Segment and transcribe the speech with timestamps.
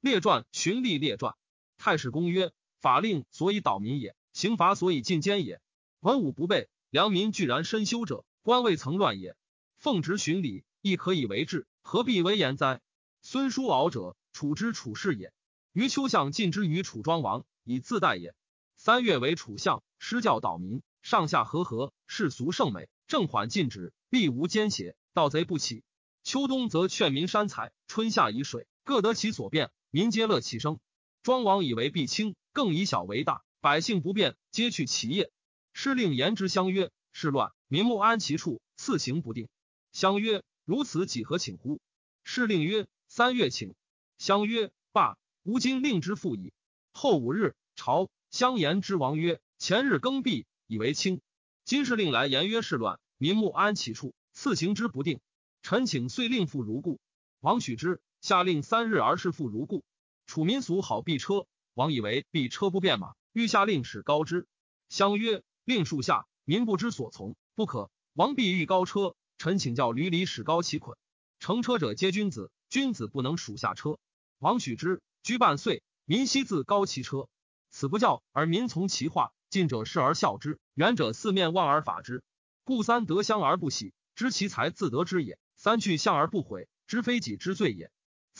[0.00, 1.34] 列传循例列传。
[1.76, 5.60] 太史公曰：法令所以导民也，刑罚所以进监也。
[6.00, 9.36] 文武不备，良民居然深修者，官未曾乱也。
[9.76, 12.80] 奉职循礼，亦可以为治，何必为言哉？
[13.20, 15.34] 孙叔敖者，楚之楚氏也。
[15.72, 18.34] 余秋相进之于楚庄王，以自代也。
[18.76, 25.84] 三月为楚相，施教导民，上下和合，世俗圣美，正缓禁止，必无奸邪，盗贼不起。
[26.22, 30.78] 秋冬则劝民山采，春夏以水，各得其所便，民皆乐其生。
[31.22, 35.32] 庄王以为必轻，更以小为大，百姓不便，皆去其业。
[35.72, 39.48] 师令言之相约，事乱，民目安其处，次行不定。
[39.92, 41.80] 相曰：如此几何请乎？
[42.22, 43.74] 师令曰：三月请。
[44.18, 45.18] 相曰：罢。
[45.42, 46.52] 吾今令之复矣。
[46.92, 51.20] 后五日，朝相言之王曰：前日更毕，以为轻。
[51.64, 55.18] 今是令来言曰：事乱，民目安其处，次行之不定。
[55.62, 57.00] 臣请遂令复如故。
[57.40, 59.84] 王许之，下令三日而事复如故。
[60.26, 64.46] 楚民俗好避车，王以为避车不便马，欲下令使高之。
[64.88, 67.90] 相曰：令树下，民不知所从，不可。
[68.12, 70.96] 王必欲高车，臣请教闾里使高其捆。
[71.38, 73.98] 乘车者皆君子，君子不能属下车。
[74.38, 77.28] 王许之，居半岁，民悉自高其车。
[77.70, 82.22] 此不教而民从其化，近者视而笑之，远者四面望而法之。
[82.64, 85.38] 故三得相而不喜，知其才自得之也。
[85.56, 87.90] 三去相而不悔，知非己之罪也。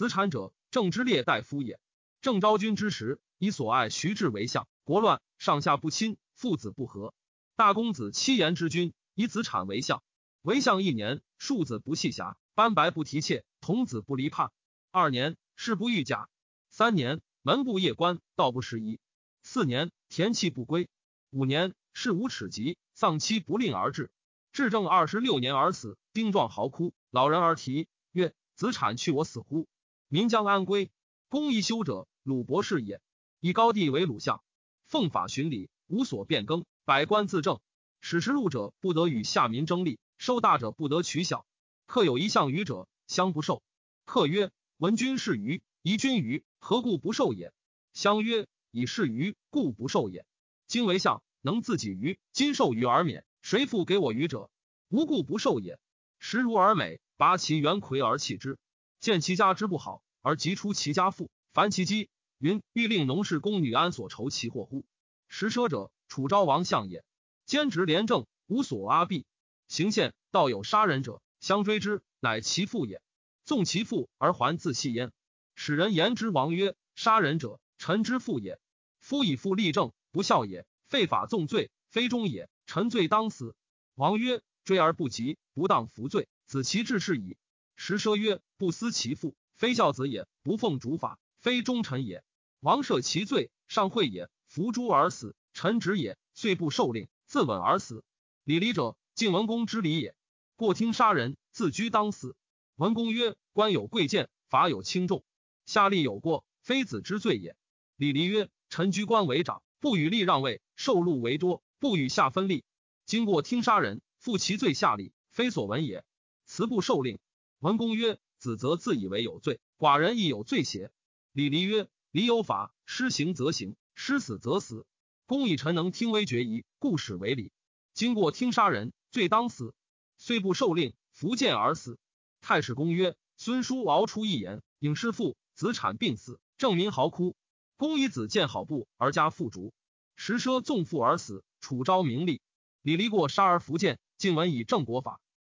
[0.01, 1.79] 子产者，正之列大夫也。
[2.23, 7.13] 郑昭君之时，以所爱徐志为相，国乱，上下不亲，父子不和。
[7.55, 10.03] 大公子七言之君，以子产为相。
[10.41, 14.53] 为相一年，庶子不弃瑕，斑白不提妾，童子不离叛。
[14.91, 16.31] 二年，事不欲假。
[16.71, 19.01] 三年，门不夜关，道不拾遗。
[19.43, 20.89] 四年，田契不归。
[21.29, 24.11] 五年，事无耻疾，丧妻不令而至。
[24.51, 26.95] 至正二十六年而死，丁壮嚎哭。
[27.11, 29.69] 老人而啼曰：“子产去我死乎？
[30.11, 30.91] 民将安归？”
[31.31, 33.01] 公一修者，鲁伯氏也。
[33.39, 34.43] 以高帝为鲁相，
[34.85, 37.61] 奉法循礼，无所变更，百官自正。
[38.01, 41.47] 使持禄者不得与下民争利，收大者不得取小。
[41.87, 43.63] 客有一项余者，相不受。
[44.05, 47.53] 客曰：“闻君是愚，疑君愚，何故不受也？”
[47.95, 50.27] 相曰：“以是愚，故不受也。
[50.67, 54.51] 今为相，能自己愚，今受愚而免，谁复给我愚者？
[54.89, 55.79] 无故不受也。”
[56.19, 58.59] 时如而美，拔其元魁而弃之。
[59.01, 64.85] 见其家之不好，而急出其家富，凡其机，云欲令农事宫女安所仇其祸乎？
[65.27, 67.03] 食奢者，楚昭王相也。
[67.47, 69.25] 兼职廉政，无所阿弊。
[69.69, 73.03] 行宪道有杀人者，相追之，乃其父也。
[73.45, 75.13] 纵其父而还自弃焉。
[75.55, 78.61] 使人言之王曰：杀人者，臣之父也。
[79.01, 80.67] 夫以父立政，不孝也。
[80.89, 82.51] 废法纵罪，非忠也。
[82.67, 83.57] 臣罪当死。
[83.95, 84.43] 王曰。
[84.63, 87.39] 追而不及，不当服罪，子其志是矣。
[87.83, 92.23] 时奢曰：“不思其父，非孝子也；不奉主法，非忠臣也。”
[92.61, 95.35] 王赦其罪，上会也，伏诛而死。
[95.55, 98.05] 臣职也，遂不受令，自刎而死。
[98.45, 100.15] 礼礼者，晋文公之礼也。
[100.57, 102.37] 过听杀人，自居当死。
[102.77, 105.25] 文公曰：“官有贵贱，法有轻重，
[105.65, 107.57] 下吏有过，非子之罪也。”
[107.97, 112.63] 礼礼曰：“臣居官为长，不与吏让位；受禄为多，不与下分利。
[113.07, 116.05] 经过听杀人。”负其罪下吏，非所闻也。
[116.45, 117.19] 辞不受令。
[117.61, 120.91] 文公曰：“子则自以为有罪，寡人亦有罪邪？”
[121.33, 124.87] 李黎曰：“礼有法，施行则行，施死则死。
[125.27, 127.53] 公以臣能听微决疑，故使为礼。
[127.93, 129.75] 经过听杀人，罪当死，
[130.17, 131.99] 虽不受令，伏剑而死。”
[132.41, 137.37] 太史公曰：“孙叔敖出一言，引师父子产病死，郑民嚎哭。
[137.77, 139.75] 公以子见好布而加父逐，
[140.17, 142.41] 时奢纵父而死，楚昭名利。
[142.81, 143.99] 李黎过杀而伏剑。
[144.17, 145.21] 晋文以正国法。